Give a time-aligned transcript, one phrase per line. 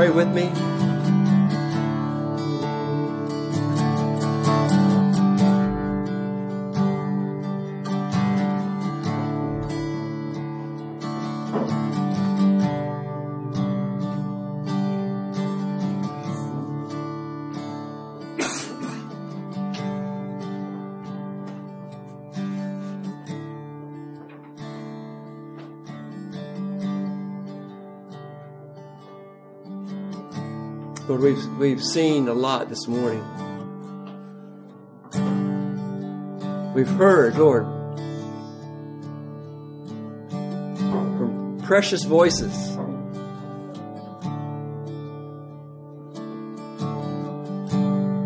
[0.00, 0.79] pray with me?
[31.20, 33.22] Lord, we've, we've seen a lot this morning.
[36.72, 37.64] We've heard, Lord,
[40.30, 42.74] from precious voices.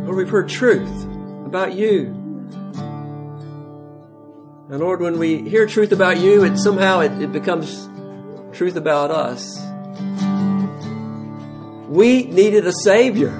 [0.04, 1.04] Lord, we've heard truth
[1.46, 2.06] about you.
[4.70, 7.88] And Lord, when we hear truth about you, it somehow it, it becomes
[8.56, 9.63] truth about us.
[11.94, 13.30] We needed a Savior.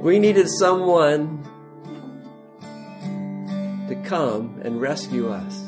[0.00, 1.44] We needed someone
[3.88, 5.62] to come and rescue us.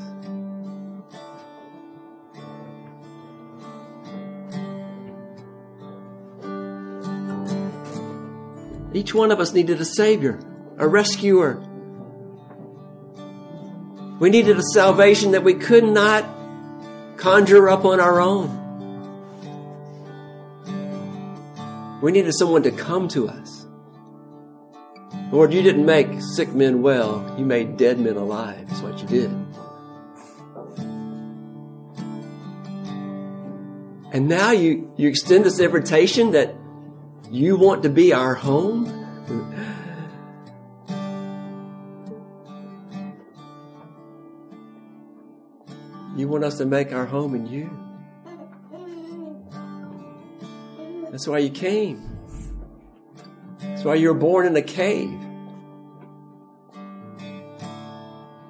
[8.92, 10.40] Each one of us needed a Savior,
[10.78, 11.62] a rescuer.
[14.18, 16.24] We needed a salvation that we could not
[17.18, 18.61] conjure up on our own.
[22.02, 23.64] We needed someone to come to us.
[25.30, 28.70] Lord, you didn't make sick men well, you made dead men alive.
[28.72, 29.30] is what you did.
[34.12, 36.54] And now you, you extend this invitation that
[37.30, 38.84] you want to be our home.
[46.16, 47.70] You want us to make our home in you.
[51.12, 52.18] That's why you came.
[53.60, 55.12] That's why you were born in a cave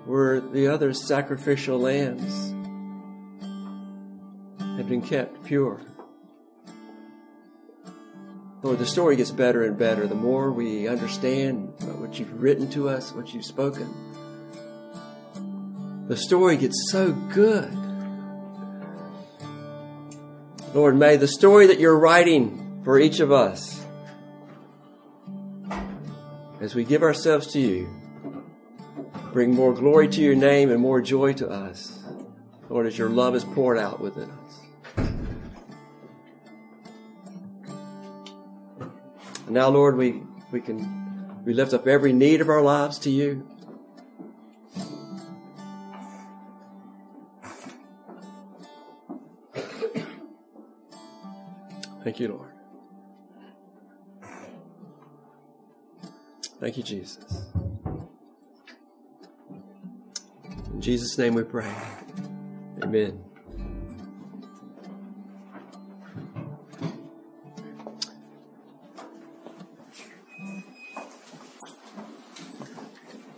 [0.07, 2.53] where the other sacrificial lambs
[4.77, 5.81] had been kept pure.
[8.63, 12.89] Lord, the story gets better and better the more we understand what you've written to
[12.89, 13.93] us, what you've spoken.
[16.07, 17.82] The story gets so good.
[20.75, 23.85] Lord, may the story that you're writing for each of us,
[26.61, 27.89] as we give ourselves to you,
[29.33, 31.99] bring more glory to your name and more joy to us.
[32.71, 34.61] Lord, as your love is poured out within us.
[39.45, 43.11] And now, Lord, we, we can we lift up every need of our lives to
[43.11, 43.47] you.
[52.03, 52.51] Thank you, Lord.
[56.59, 57.25] Thank you, Jesus.
[60.73, 61.73] In Jesus' name we pray.
[62.83, 63.23] Amen.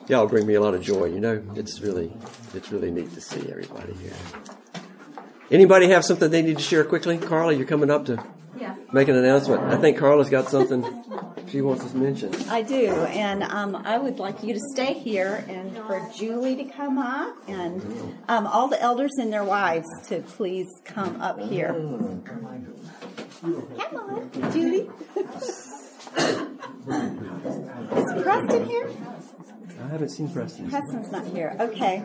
[0.09, 1.07] Y'all bring me a lot of joy.
[1.07, 2.13] You know, it's really,
[2.55, 4.13] it's really neat to see everybody here.
[5.51, 7.17] Anybody have something they need to share quickly?
[7.19, 8.34] Carla, you're coming up to.
[8.95, 9.61] Make an announcement.
[9.65, 10.85] I think Carla's got something
[11.51, 12.33] she wants us to mention.
[12.49, 16.65] I do, and um, I would like you to stay here and for Julie to
[16.65, 17.83] come up and
[18.29, 21.73] um, all the elders and their wives to please come up here.
[21.73, 22.47] Come
[23.43, 24.89] on, Julie.
[27.97, 28.91] Is Preston here?
[29.83, 30.71] I haven't seen Preston.
[30.71, 31.57] Preston's not here.
[31.59, 32.05] Okay.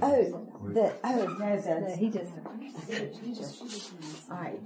[0.00, 2.32] Oh, the oh no, the he just.
[4.30, 4.60] All right.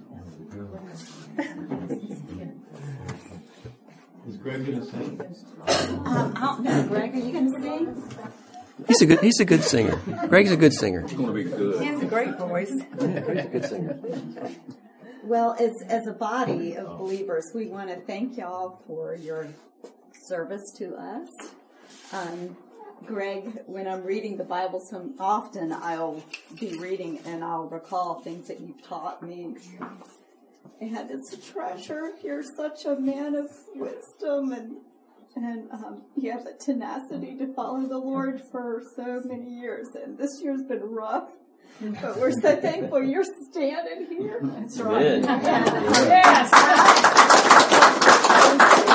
[4.29, 5.21] Is Greg gonna sing?
[6.07, 7.15] Um, I don't know, Greg.
[7.15, 8.19] Are you going to sing?
[8.87, 9.21] He's a good.
[9.21, 10.01] He's a good singer.
[10.29, 11.01] Greg's a good singer.
[11.01, 11.81] It's gonna be good.
[11.81, 12.73] He has a great voice.
[13.01, 13.99] Yeah, Greg's a good singer.
[15.25, 19.49] Well, as, as a body of believers, we want to thank y'all for your
[20.29, 21.29] service to us.
[22.13, 22.57] Um,
[23.07, 26.23] Greg, when I'm reading the Bible, so often I'll
[26.59, 29.57] be reading and I'll recall things that you've taught me.
[30.81, 32.13] And it's a treasure.
[32.23, 34.77] You're such a man of wisdom and
[35.35, 39.89] and um, you have the tenacity to follow the Lord for so many years.
[39.95, 41.31] And this year's been rough,
[41.81, 44.41] but we're so thankful you're standing here.
[44.43, 45.23] That's Amen.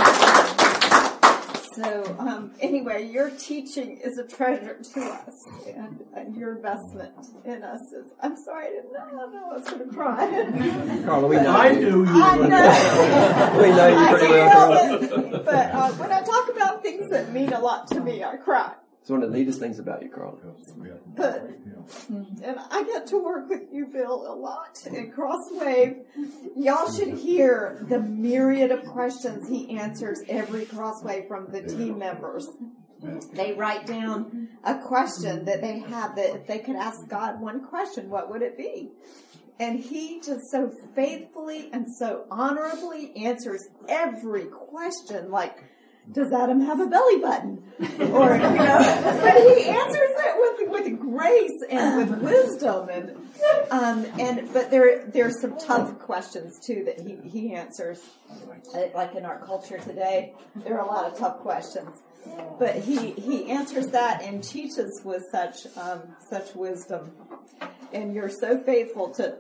[1.77, 7.13] so um, anyway, your teaching is a treasure to us, and, and your investment
[7.45, 8.07] in us is.
[8.21, 11.03] I'm sorry, I didn't know I was going to cry.
[11.05, 11.55] Carla, we know.
[11.55, 12.49] I knew you I would.
[12.49, 13.53] know.
[13.61, 15.45] We know you I pretty well, it.
[15.45, 18.73] But uh, when I talk about things that mean a lot to me, I cry.
[19.07, 20.35] It's one of the neatest things about you, Carla.
[21.15, 21.49] But
[22.43, 26.03] and I get to work with you, Bill, a lot in Crosswave.
[26.57, 32.49] Y'all should hear the myriad of questions he answers every Crosswave from the team members.
[33.31, 37.63] They write down a question that they have that if they could ask God one
[37.63, 38.89] question, what would it be?
[39.57, 45.63] And he just so faithfully and so honorably answers every question like,
[46.11, 47.63] does Adam have a belly button?
[47.79, 53.11] Or, you know, but he answers it with, with grace and with wisdom and,
[53.71, 58.01] um, and, but there, there's some tough questions too that he, he answers.
[58.73, 62.01] Uh, Like in our culture today, there are a lot of tough questions.
[62.59, 67.11] But he, he answers that and teaches with such, um, such wisdom.
[67.93, 69.37] And you're so faithful to,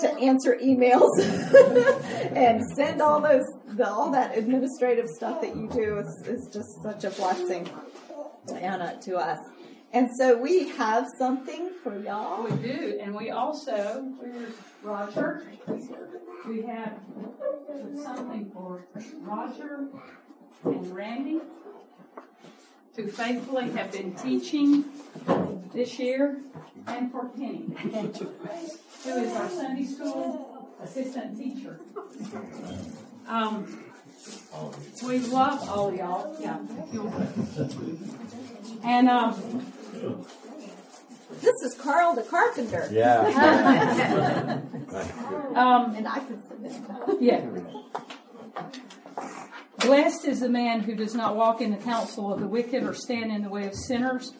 [0.00, 1.10] to answer emails
[2.34, 6.82] and send all those the, all that administrative stuff that you do is, is just
[6.82, 7.68] such a blessing
[8.54, 9.38] Anna to us.
[9.92, 12.44] And so we have something for y'all.
[12.44, 14.52] We do, and we also, where's
[14.82, 15.46] Roger?
[16.46, 16.98] We have
[18.02, 18.84] something for
[19.22, 19.88] Roger
[20.64, 21.40] and Randy
[22.96, 24.84] to faithfully have been teaching
[25.76, 26.40] this year,
[26.86, 31.78] and for Penny, who is our Sunday school assistant teacher.
[33.28, 33.84] Um,
[35.06, 36.58] we love all y'all, yeah.
[38.84, 39.66] And, um,
[41.42, 42.88] This is Carl the carpenter.
[42.90, 43.20] Yeah.
[45.54, 46.72] um, And I can submit
[47.20, 47.44] Yeah.
[49.80, 52.94] Blessed is the man who does not walk in the counsel of the wicked, or
[52.94, 54.32] stand in the way of sinners,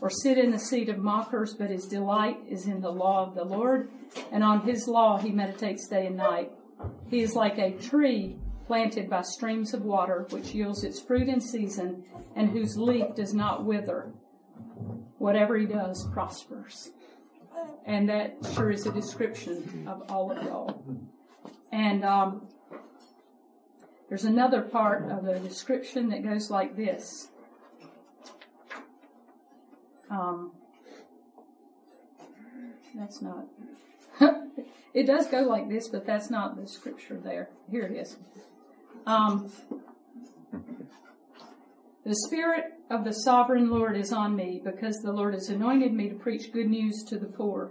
[0.00, 3.34] or sit in the seat of mockers, but his delight is in the law of
[3.34, 3.90] the Lord,
[4.30, 6.50] and on his law he meditates day and night.
[7.08, 8.36] He is like a tree
[8.66, 12.04] planted by streams of water, which yields its fruit in season,
[12.36, 14.12] and whose leaf does not wither.
[15.18, 16.90] Whatever he does prospers.
[17.86, 20.82] And that sure is a description of all of y'all.
[21.70, 22.48] And um,
[24.08, 27.28] there's another part of the description that goes like this.
[30.12, 30.52] Um,
[32.94, 33.46] that's not.
[34.94, 37.48] it does go like this, but that's not the scripture there.
[37.70, 38.16] Here it is.
[39.06, 39.50] Um,
[42.04, 46.10] the Spirit of the Sovereign Lord is on me because the Lord has anointed me
[46.10, 47.70] to preach good news to the poor.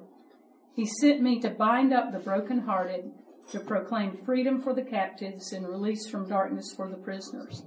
[0.76, 3.12] He sent me to bind up the brokenhearted,
[3.52, 7.62] to proclaim freedom for the captives and release from darkness for the prisoners,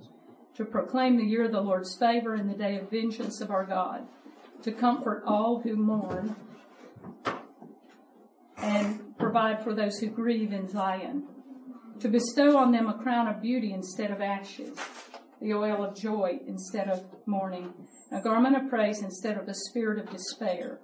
[0.56, 3.64] to proclaim the year of the Lord's favor and the day of vengeance of our
[3.64, 4.08] God,
[4.64, 6.34] to comfort all who mourn
[8.56, 11.24] and provide for those who grieve in Zion,
[12.00, 14.78] to bestow on them a crown of beauty instead of ashes,
[15.42, 17.74] the oil of joy instead of mourning,
[18.10, 20.80] a garment of praise instead of the spirit of despair.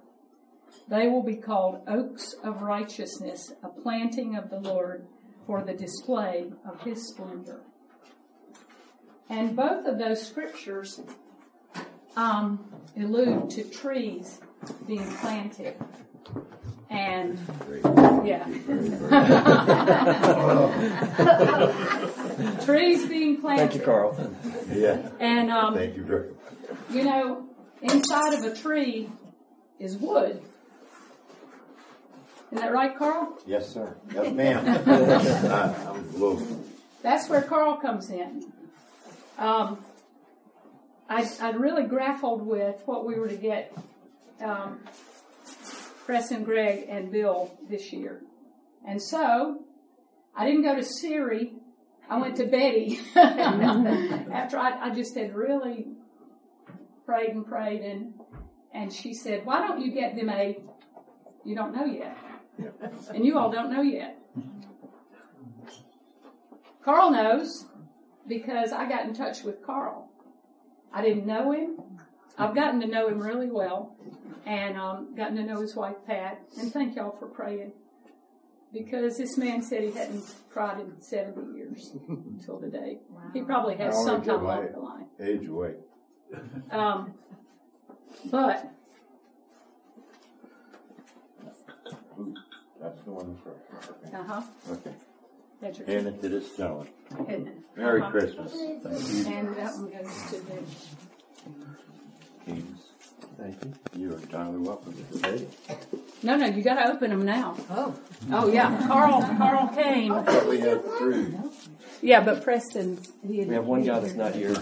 [0.87, 5.07] They will be called oaks of righteousness, a planting of the Lord
[5.47, 7.61] for the display of his splendor.
[9.27, 11.01] And both of those scriptures
[12.15, 12.59] um,
[12.97, 14.39] allude to trees
[14.87, 15.75] being planted.
[16.89, 17.39] And,
[18.25, 18.43] yeah.
[22.65, 23.59] trees being planted.
[23.61, 24.31] Thank you, Carl.
[24.73, 25.07] Yeah.
[25.19, 26.37] And, um, Thank you very much.
[26.91, 27.45] you know,
[27.81, 29.09] inside of a tree
[29.79, 30.41] is wood.
[32.51, 33.37] Isn't that right, Carl?
[33.47, 33.95] Yes, sir.
[34.13, 34.65] Yes, ma'am.
[34.67, 34.83] I-
[35.89, 36.45] I'm a little,
[37.01, 38.51] That's where Carl comes in.
[39.37, 39.77] Um,
[41.11, 43.77] I, I really grappled with what we were to get
[44.41, 44.79] um,
[46.05, 48.21] Preston, Greg, and Bill this year.
[48.87, 49.65] And so
[50.33, 51.51] I didn't go to Siri.
[52.09, 55.87] I went to Betty after I, I just had really
[57.05, 58.13] prayed and prayed and
[58.73, 60.57] and she said, "Why don't you get them a?
[61.43, 62.17] You don't know yet,
[63.13, 64.17] and you all don't know yet."
[66.85, 67.65] Carl knows
[68.27, 70.10] because I got in touch with Carl.
[70.93, 71.77] I didn't know him.
[72.37, 73.95] I've gotten to know him really well
[74.45, 76.41] and um, gotten to know his wife Pat.
[76.59, 77.71] And thank y'all for praying
[78.73, 82.99] because this man said he hadn't cried in 70 years until today.
[83.33, 85.05] He probably has How old sometime is your along the line.
[85.19, 85.75] age weight.
[86.71, 87.13] Um,
[88.31, 88.71] but
[92.81, 94.13] That's the one that's right.
[94.13, 94.41] uh huh.
[94.71, 94.93] Okay.
[95.61, 96.87] That's your Hand it to this gentleman.
[97.27, 98.11] and, Merry uh-huh.
[98.11, 98.53] Christmas.
[98.53, 98.83] And
[99.55, 100.63] that one goes to the.
[102.45, 102.79] Keynes.
[103.37, 103.73] Thank you.
[103.95, 104.93] You're entirely welcome.
[105.15, 105.47] Okay.
[106.23, 107.55] No, no, you got to open them now.
[107.69, 107.95] Oh.
[108.31, 109.21] Oh yeah, Carl.
[109.37, 110.13] Carl came.
[110.13, 111.33] Thought we have three.
[112.01, 112.99] Yeah, but Preston.
[113.25, 114.53] He We have one guy that's not here.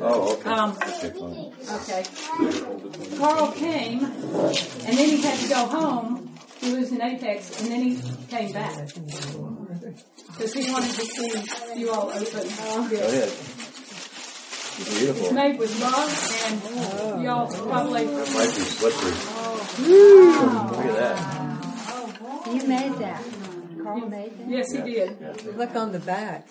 [0.00, 0.50] Oh, okay.
[0.50, 1.52] Um, Okay, fine.
[1.80, 3.16] Okay.
[3.18, 6.34] Carl came, and then he had to go home.
[6.60, 8.88] He was in Apex, and then he came back
[10.36, 12.24] because he wanted to see you all open.
[12.24, 13.00] Go oh, this.
[13.00, 13.28] ahead.
[14.78, 15.32] It's Beautiful.
[15.32, 18.04] made with love, and y'all probably.
[18.04, 19.12] That might be slippery.
[19.78, 20.68] Oh!
[20.72, 22.52] Look at that.
[22.52, 23.24] You made that.
[23.82, 24.48] Carl made that.
[24.48, 25.56] Yes, he did.
[25.56, 26.48] Look on the back.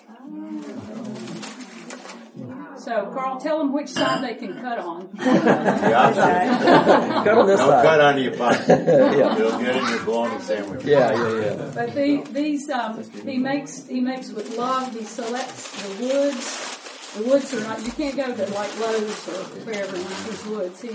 [2.86, 5.08] So, Carl, tell them which side they can cut on.
[5.18, 7.20] Yeah.
[7.24, 8.00] Cut on this Don't cut side.
[8.00, 8.64] on your butt.
[8.68, 9.36] Yeah.
[9.36, 10.84] You'll get in your bologna sandwich.
[10.84, 11.70] Yeah, yeah, yeah.
[11.74, 14.94] But the, these, um, he makes he makes with love.
[14.94, 16.72] He selects the woods.
[17.16, 17.84] The woods are not.
[17.84, 20.80] You can't go to like Lowe's or wherever and use his woods.
[20.80, 20.88] He,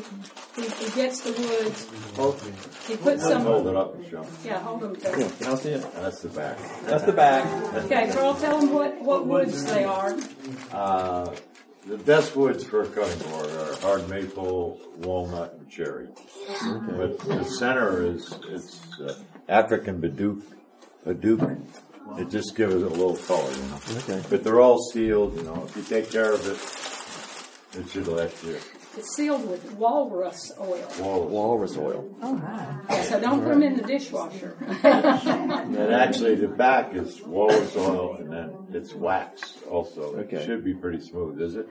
[0.56, 1.90] he he gets the woods.
[2.88, 3.68] He puts Let's hold some.
[3.68, 4.28] it up and show 'em.
[4.46, 4.96] Yeah, hold them.
[5.04, 5.94] Yeah, To, can I see it?
[5.96, 6.58] That's the back.
[6.86, 7.46] That's the back.
[7.84, 10.16] okay, Carl, tell them what what woods they are.
[10.72, 11.36] Uh,
[11.86, 16.08] the best woods for a cutting board are hard maple, walnut, and cherry.
[16.88, 19.16] But the center is it's uh,
[19.50, 20.44] African Padauk.
[21.06, 21.62] Padauk.
[22.20, 23.80] It just gives it a little color, you know.
[23.98, 24.24] Okay.
[24.30, 25.64] But they're all sealed, you know.
[25.66, 28.58] If you take care of it, it should last you.
[28.98, 30.84] It's sealed with walrus oil.
[31.00, 31.22] Whoa.
[31.24, 32.14] Walrus oil.
[32.22, 33.02] Oh my.
[33.04, 34.58] So don't put them in the dishwasher.
[34.84, 40.18] And actually, the back is walrus oil, and then it's wax also.
[40.18, 41.70] It should be pretty smooth, is it?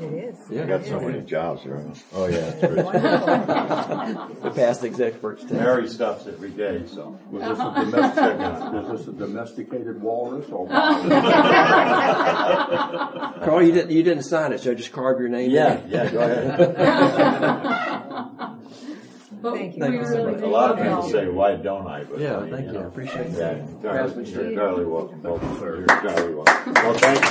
[0.00, 0.36] It is.
[0.50, 0.62] Yeah.
[0.62, 2.00] I got so many jobs around.
[2.14, 2.50] Oh yeah.
[2.50, 5.42] The past experts.
[5.44, 5.56] tell.
[5.58, 7.18] Mary stuffs every day, so.
[7.30, 10.68] Was this a domesticated, is this a domesticated walrus or?
[13.44, 15.50] Carl, you didn't you didn't sign it, so just carve your name.
[15.50, 15.90] Yeah, in.
[15.90, 16.58] yeah, go ahead.
[19.40, 19.80] But Thank you.
[19.82, 20.40] Thank you so much.
[20.40, 22.02] A lot of people say, why don't I?
[22.02, 22.78] But Yeah, mean, thank you.
[22.80, 23.56] I appreciate Yeah, that.
[23.56, 24.34] you're entirely- Craftsmanship.
[24.34, 25.22] you're entirely welcome.
[25.22, 25.56] welcome.
[25.60, 26.74] You're entirely welcome.
[26.74, 27.28] Well, thank you.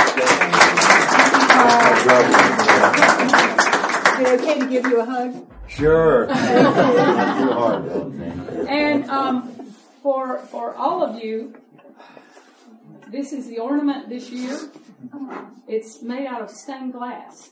[4.14, 5.48] Is it okay to give you a hug?
[5.68, 6.28] Sure.
[8.68, 9.50] And um,
[10.04, 11.56] for for all of you,
[13.10, 14.60] this is the ornament this year.
[15.68, 17.50] It's made out of stained glass.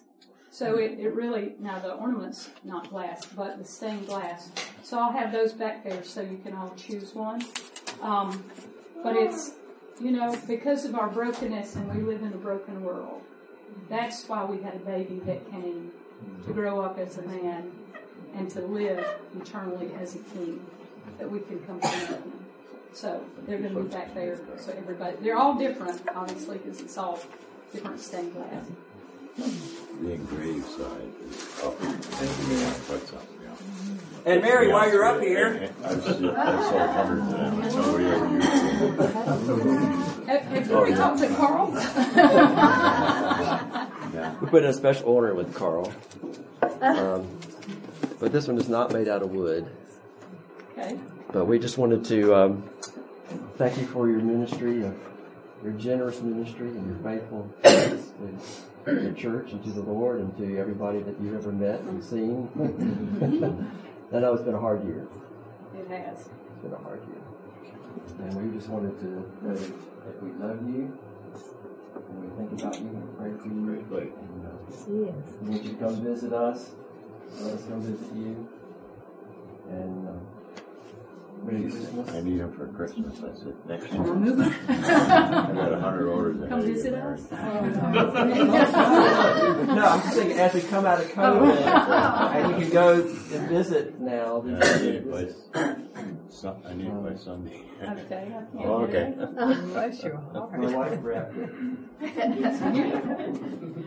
[0.51, 4.51] So it, it really, now the ornament's not glass, but the stained glass.
[4.83, 7.43] So I'll have those back there so you can all choose one.
[8.01, 8.41] Um,
[9.03, 9.51] but it's,
[9.99, 13.21] you know, because of our brokenness and we live in a broken world,
[13.89, 15.91] that's why we had a baby that came
[16.21, 16.53] to mm-hmm.
[16.53, 17.71] grow up as a man
[18.35, 19.05] and to live
[19.39, 20.65] eternally as a king,
[21.17, 22.45] that we can come to know him.
[22.93, 24.39] So they're going to be back there.
[24.57, 27.19] So everybody, they're all different, obviously, because it's all
[27.71, 28.65] different stained glass.
[30.01, 31.77] The engraved side is up.
[31.77, 34.31] Quite something, yeah.
[34.31, 38.05] And Mary, while you're up here, I've sold I've sold hundreds of them, and nobody
[38.05, 38.47] ever used
[38.87, 40.27] them.
[40.27, 41.71] Have, have you ever talked to Carl?
[44.41, 45.93] We put in a special order with Carl.
[46.81, 47.39] Um,
[48.19, 49.67] but this one is not made out of wood.
[50.71, 50.99] okay.
[51.31, 52.69] But we just wanted to um,
[53.57, 54.95] thank you for your ministry, of
[55.63, 58.11] your generous ministry, and your faithfulness
[58.85, 62.03] to the church and to the Lord and to everybody that you've ever met and
[62.03, 62.49] seen.
[64.13, 65.07] I know it's been a hard year.
[65.73, 66.19] It has.
[66.19, 68.27] It's been a hard year.
[68.27, 70.97] And we just wanted to know that, that we love you
[72.37, 73.85] think about you and we pray for you.
[73.89, 74.13] Great.
[74.13, 75.15] And, uh, Yes.
[75.41, 76.71] we want you come visit us.
[77.41, 78.47] Let us come visit you.
[79.69, 80.21] And um,
[81.43, 82.09] Merry Christmas.
[82.09, 84.01] I need them for Christmas, that's it, next year.
[84.69, 86.41] I got a hundred orders.
[86.43, 87.31] I Come visit us.
[87.31, 87.75] married.
[89.75, 93.49] No, I'm just thinking as we come out of COVID and we can go and
[93.49, 94.43] visit now.
[94.47, 95.75] Yeah,
[96.05, 97.61] I need it by, Sun- I need it by Sunday.
[97.81, 97.81] Okay.
[97.81, 99.21] I can't Oh, get okay.
[99.21, 99.65] it.
[99.73, 100.59] Bless your My heart.
[100.75, 101.49] wife wrapped it.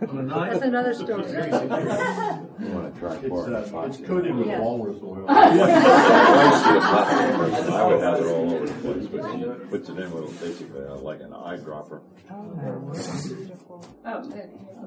[0.00, 1.24] That's another story.
[1.28, 3.48] You wanna try It's, pork?
[3.48, 4.60] uh, it's coated with Yeah.
[4.60, 5.26] walrus oil.
[5.28, 9.44] I see a plastic person, I would have it all over the place, but he
[9.68, 12.00] puts it in with basically uh, like an eyedropper.
[12.30, 14.22] Oh,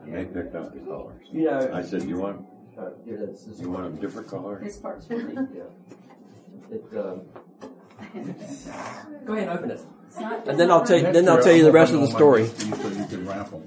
[0.06, 1.28] And they picked out the colors.
[1.32, 2.44] You know, I said, you want,
[2.78, 4.64] uh, yeah, this you want them different colors?
[4.64, 5.34] this part's for me.
[5.56, 5.64] yeah.
[6.72, 7.22] It, um,
[9.26, 9.82] go ahead and open it.
[10.08, 12.08] It's not- And then I'll tell you, then I'll tell you the rest of the
[12.08, 12.44] story.
[12.44, 13.64] on my list So you can wrap them.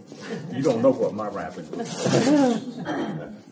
[0.53, 2.83] You don't know what my wrapping is.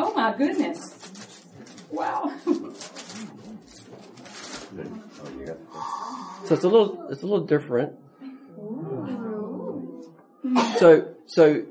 [0.00, 0.94] Oh my goodness.
[1.90, 2.32] Wow.
[2.46, 2.52] Oh,
[5.36, 5.56] you got
[6.46, 7.94] So it's a little it's a little different.
[10.78, 11.64] So so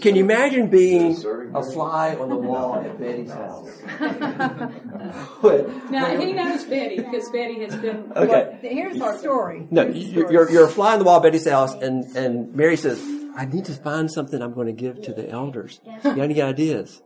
[0.00, 1.12] can you imagine being
[1.54, 3.68] a fly on the wall at Betty's house?
[5.40, 8.12] What- Now he knows Betty because Betty has been.
[8.16, 8.58] okay.
[8.62, 9.66] Here's our story.
[9.70, 10.32] No, you- story.
[10.32, 13.00] you're you're a fly on the wall at Betty's house, and and Mary says,
[13.36, 15.80] "I need to find something I'm going to give to the elders.
[15.84, 17.02] You got any ideas?"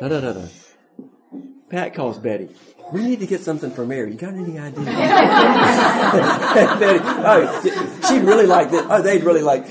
[0.00, 0.48] No, no, no, no.
[1.70, 2.48] Pat calls Betty.
[2.92, 4.10] We need to get something for Mary.
[4.12, 4.84] You got any ideas?
[6.78, 8.84] Betty, oh, she'd really like this.
[8.90, 9.64] Oh, they'd really like.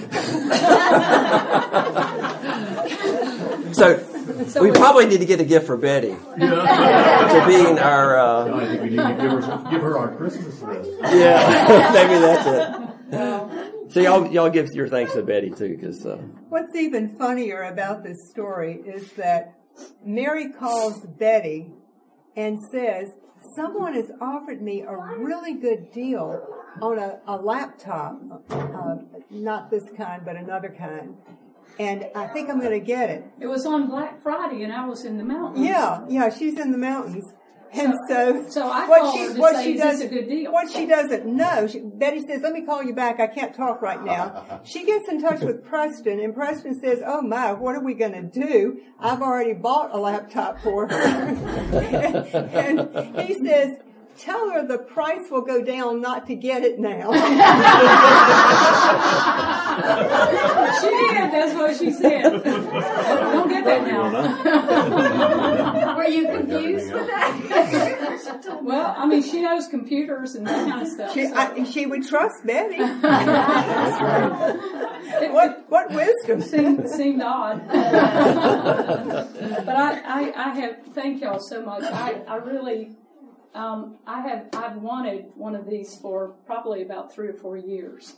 [4.47, 8.19] So, we probably need to get a gift for Betty to being our.
[8.19, 10.89] Uh, I think we need to give her, give her our Christmas list.
[11.03, 13.91] yeah, maybe that's it.
[13.91, 16.15] So y'all, y'all give your thanks to Betty too, because uh,
[16.47, 19.55] What's even funnier about this story is that
[20.05, 21.71] Mary calls Betty
[22.37, 23.09] and says,
[23.55, 26.41] Someone has offered me a really good deal
[26.81, 28.95] on a, a laptop, uh,
[29.29, 31.15] not this kind, but another kind.
[31.79, 33.23] And I think I'm going to get it.
[33.39, 35.65] It was on Black Friday, and I was in the mountains.
[35.65, 37.25] Yeah, yeah, she's in the mountains.
[37.73, 40.07] And so, So I what called she, her to what say, she "Is does, this
[40.07, 43.21] a good deal?" What she doesn't know, she, Betty says, "Let me call you back.
[43.21, 47.21] I can't talk right now." she gets in touch with Preston, and Preston says, "Oh
[47.21, 48.81] my, what are we going to do?
[48.99, 50.93] I've already bought a laptop for her."
[52.53, 53.77] and he says.
[54.17, 57.11] Tell her the price will go down not to get it now.
[59.81, 61.31] She did.
[61.31, 62.43] That's what she said.
[62.43, 65.95] Don't get that now.
[65.97, 68.59] Were you confused with that?
[68.61, 71.13] Well, I mean, she knows computers and that kind of stuff.
[71.13, 72.75] she, so- I, she would trust Betty.
[72.75, 72.81] It-
[75.33, 76.41] what, what wisdom?
[76.41, 77.61] seemed, seemed odd.
[77.67, 77.79] but
[79.75, 81.83] I, I, I have, thank y'all so much.
[81.83, 82.91] I, I really,
[83.53, 88.15] um, I have, I've wanted one of these for probably about three or four years.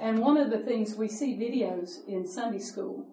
[0.00, 3.04] And one of the things we see videos in Sunday school,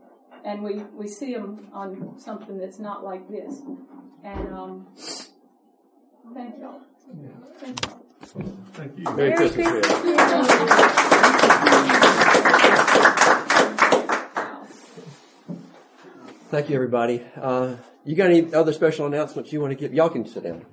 [0.46, 3.62] and we, we see them on something that's not like this.
[4.24, 4.88] And, um,
[6.34, 6.82] thank y'all.
[7.60, 8.04] Thank y'all.
[8.74, 9.04] Thank you.
[9.16, 9.68] Merry Christmas.
[9.68, 9.88] Chris.
[16.50, 17.22] Thank you, everybody.
[17.36, 17.76] Uh,
[18.08, 19.94] you got any other special announcements you want to give?
[19.94, 20.66] Y'all can sit down.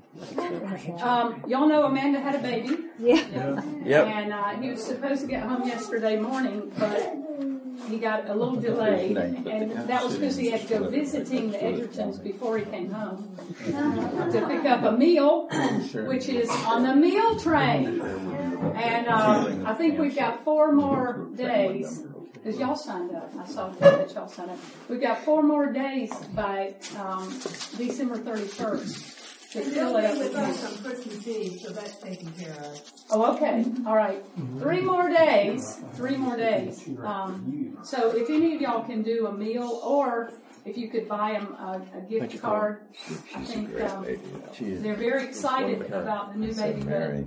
[1.02, 2.78] Um, y'all know Amanda had a baby.
[2.98, 3.60] Yeah.
[3.84, 4.06] Yep.
[4.06, 7.16] And uh, he was supposed to get home yesterday morning, but
[7.88, 9.16] he got a little delayed.
[9.16, 13.36] And that was because he had to go visiting the Edgertons before he came home
[13.64, 15.48] to pick up a meal,
[16.06, 18.00] which is on the meal train.
[18.76, 22.04] And um, I think we've got four more days.
[22.44, 23.33] Because y'all signed up.
[23.38, 24.59] I saw that y'all signed up.
[24.90, 27.30] We've got four more days by um,
[27.78, 30.64] December 31st to fill it up with meals.
[30.64, 32.83] on Christmas Eve, so that's taken care of.
[33.11, 33.64] Oh, okay.
[33.87, 34.22] All right.
[34.59, 35.80] Three more days.
[35.94, 36.87] Three more days.
[37.02, 40.35] Um, so if any of y'all can do a meal, or
[40.66, 42.83] if you could buy them a, a gift card,
[43.35, 44.07] I think um,
[44.61, 47.26] they're very excited about the new baby.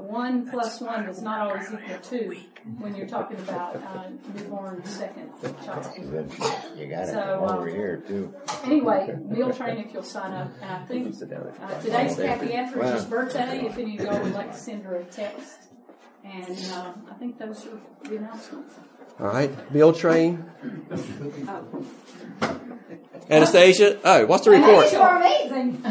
[0.00, 2.34] But one plus one does not always equal two
[2.78, 5.30] when you're talking about uh, newborn second
[5.62, 5.88] child.
[5.98, 8.34] You got it So, um, over here too.
[8.64, 10.50] Anyway, meal train if you'll sign up.
[10.62, 13.66] And I think uh, today's Kathy Etheridge's birthday.
[13.66, 15.58] If any of y'all would like to send her a text.
[16.24, 18.76] And uh, I think those are the announcements.
[19.18, 19.50] All right.
[19.74, 20.50] Meal train.
[23.28, 23.98] Anastasia.
[24.02, 24.86] Oh, what's the report?
[24.86, 25.84] These were amazing.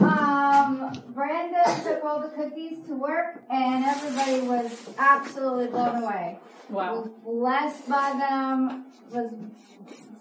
[0.66, 6.38] um, Brenda took all the cookies to work, and everybody was absolutely blown away.
[6.68, 7.00] Wow.
[7.00, 8.86] Was blessed by them.
[9.12, 9.32] Was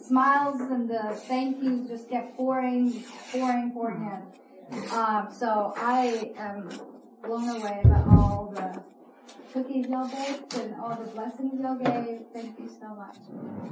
[0.02, 4.12] smiles and the thank yous just kept pouring, pouring, pouring
[4.72, 4.92] in.
[4.92, 6.70] Um, so I am
[7.24, 8.84] blown away by all the
[9.52, 12.22] cookies y'all baked and all the blessings y'all gave.
[12.34, 13.18] Thank you so much.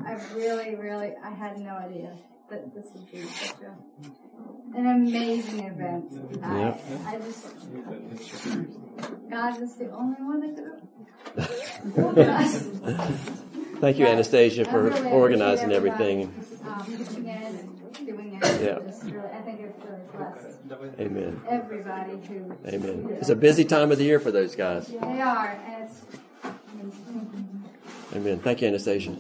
[0.06, 2.18] I really, really, I had no idea
[2.50, 6.44] that this would be such a, an amazing event.
[6.44, 6.76] I,
[7.08, 7.48] I just,
[9.30, 10.82] God is the only one that could.
[13.80, 16.34] Thank you, Anastasia, for really organizing everything.
[16.66, 18.62] Um, pitching in and doing it.
[18.62, 18.80] Yeah.
[18.80, 21.42] Really, I think it's really blessed Amen.
[21.50, 22.56] everybody who.
[22.66, 23.18] Amen.
[23.20, 24.88] It's a busy time of the year for those guys.
[24.88, 25.60] They are.
[28.16, 28.40] Amen.
[28.40, 29.16] Thank you, Anastasia.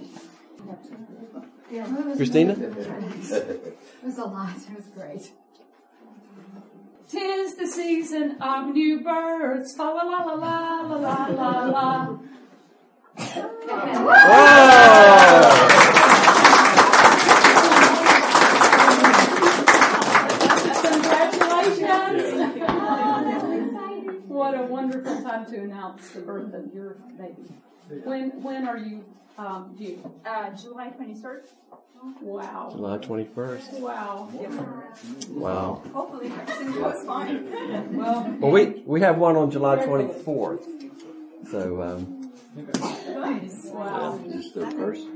[1.74, 2.54] Yeah, was Christina?
[2.54, 4.56] It was a lot.
[4.56, 5.32] It was great.
[7.10, 9.76] Tis the season of new birds.
[9.76, 12.18] Fa la la la la la la la la.
[20.84, 22.54] Congratulations!
[24.28, 27.50] what a wonderful time to announce the birth of your baby.
[28.04, 29.04] When when are you
[29.38, 30.12] um, due?
[30.26, 31.42] Uh, July 23rd.
[32.22, 32.70] Wow.
[32.72, 33.80] July 21st.
[33.80, 34.30] Wow.
[35.30, 35.82] Wow.
[35.94, 37.50] Hopefully everything goes fine.
[37.94, 40.64] Well, Well, we, we have one on July 24th.
[41.50, 43.66] So, um, nice.
[43.66, 44.20] Wow.
[44.26, 45.08] This the first.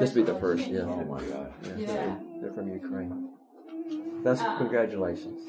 [0.00, 0.80] this will be the first, yeah.
[0.80, 1.52] Oh my God.
[1.76, 2.16] Yeah.
[2.40, 3.28] They're from Ukraine.
[4.24, 5.48] That's congratulations.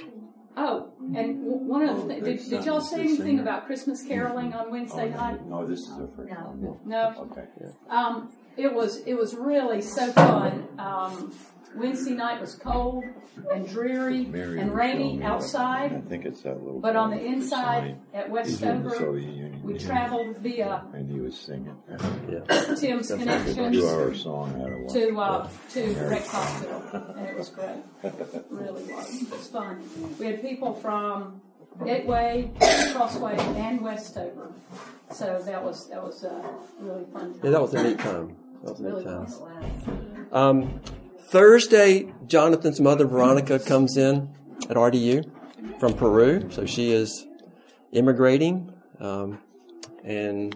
[0.58, 4.72] Oh, and one of the things, did, did y'all say anything about Christmas caroling on
[4.72, 5.46] Wednesday night?
[5.46, 6.32] No, this is the first.
[6.32, 6.80] No.
[6.86, 7.30] No.
[7.32, 7.46] Okay.
[7.90, 10.68] Um, it was it was really so fun.
[10.80, 11.34] Um,
[11.76, 13.04] Wednesday night was cold
[13.52, 16.80] and dreary and rainy telling me about- I outside, think it's that little.
[16.80, 18.84] but on the inside at He's in
[19.68, 19.74] the Westover, Soviet Union.
[19.74, 19.88] we yeah.
[19.88, 21.78] traveled via And he was singing.
[22.30, 22.76] Yeah.
[22.80, 24.94] Tim's A Connections two-hour song out of one.
[24.94, 26.84] to uh, to Rex Hospital,
[27.18, 27.84] and it was great.
[28.04, 29.22] It really was.
[29.22, 29.84] It was fun.
[30.20, 31.42] We had people from
[31.84, 32.52] Gateway,
[32.94, 34.52] Crossway, and Westover,
[35.12, 36.42] so that was that was uh,
[36.80, 37.34] really fun.
[37.34, 37.42] Time.
[37.44, 38.36] Yeah, that was a neat time.
[38.64, 39.24] That was a really neat time.
[39.24, 40.34] was.
[40.34, 40.82] Um,
[41.30, 44.30] Thursday, Jonathan's mother, Veronica, comes in
[44.70, 45.30] at RDU
[45.80, 46.50] from Peru.
[46.52, 47.26] So she is
[47.92, 49.40] immigrating, um,
[50.06, 50.56] and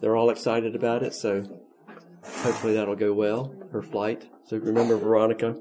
[0.00, 1.12] they're all excited about it.
[1.14, 1.60] So
[2.22, 4.28] hopefully that'll go well, her flight.
[4.46, 5.56] So remember Veronica.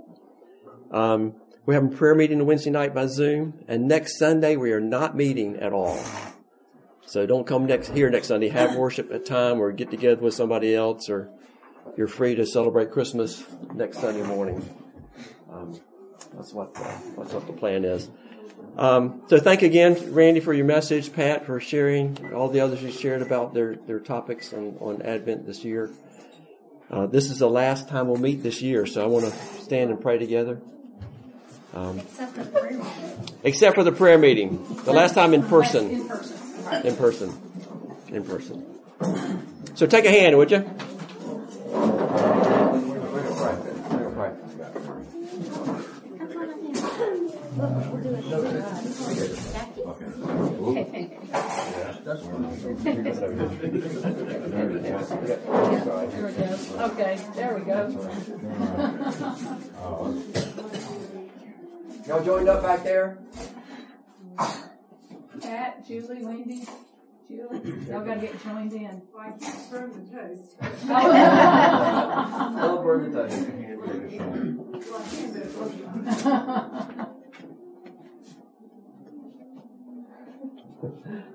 [0.91, 5.17] Um, we're having prayer meeting Wednesday night by Zoom, and next Sunday we are not
[5.17, 5.99] meeting at all.
[7.05, 8.49] So don't come next here next Sunday.
[8.49, 11.29] Have worship at time, or get together with somebody else, or
[11.97, 14.63] you're free to celebrate Christmas next Sunday morning.
[15.51, 15.79] Um,
[16.35, 18.09] that's what the, that's what the plan is.
[18.77, 21.11] Um, so thank again, Randy, for your message.
[21.11, 22.33] Pat for sharing.
[22.33, 25.89] All the others you shared about their their topics on, on Advent this year.
[26.89, 29.89] Uh, this is the last time we'll meet this year, so I want to stand
[29.89, 30.61] and pray together.
[31.73, 33.39] Um, Except for the prayer meeting.
[33.43, 36.85] except for the prayer meeting, the last time in person, In person.
[36.85, 37.41] in person,
[38.09, 38.65] in person.
[39.75, 40.69] So take a hand, would you?
[52.07, 52.15] There
[56.25, 56.55] we go.
[56.85, 57.79] Okay, there we go.
[62.07, 63.17] Y'all joined up back there?
[65.41, 66.65] Pat, Julie, Wendy,
[67.27, 69.01] Julie, y'all gotta get joined in.
[72.57, 73.47] I'll burn the toast.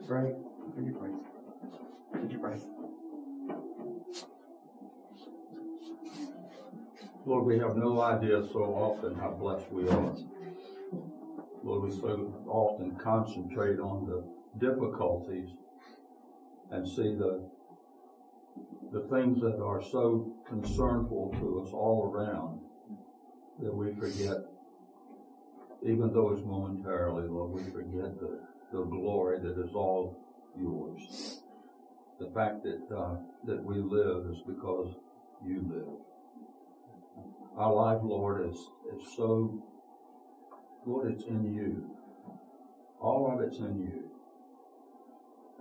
[0.06, 0.36] Frank,
[0.74, 2.20] could you pray?
[2.20, 2.58] Could you pray?
[7.24, 10.14] Lord, we have no idea so often how blessed we are.
[11.62, 14.24] Lord, we so often concentrate on the
[14.58, 15.50] difficulties
[16.70, 17.48] and see the
[18.92, 22.60] the things that are so concernful to us all around
[23.58, 24.36] that we forget,
[25.82, 30.21] even though it's momentarily, Lord, we forget the, the glory that is all
[30.58, 31.40] yours.
[32.18, 34.94] The fact that uh, that we live is because
[35.44, 36.02] you live.
[37.56, 39.62] Our life, Lord, is, is so,
[40.86, 41.90] Lord, it's in you.
[43.00, 44.10] All of it's in you.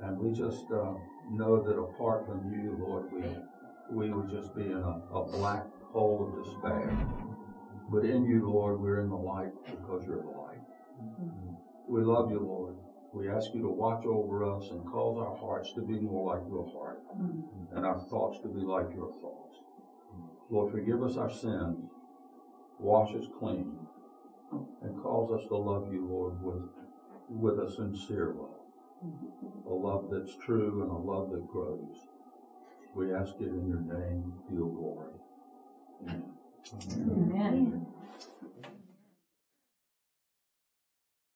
[0.04, 0.94] And we just uh,
[1.30, 3.24] know that apart from you, Lord, we,
[3.92, 6.98] we would just be in a, a black hole of despair.
[7.92, 10.60] But in you, Lord, we're in the light because you're the light.
[11.90, 12.76] We love you, Lord.
[13.14, 16.48] We ask you to watch over us and cause our hearts to be more like
[16.50, 17.76] your heart mm-hmm.
[17.76, 19.58] and our thoughts to be like your thoughts.
[20.50, 21.90] Lord, forgive us our sins,
[22.80, 23.76] wash us clean,
[24.82, 26.64] and cause us to love you, Lord, with,
[27.30, 28.50] with a sincere love.
[29.68, 32.08] A love that's true and a love that grows.
[32.96, 35.14] We ask it in your name, for your glory.
[36.04, 36.24] Amen.
[37.02, 37.86] Amen.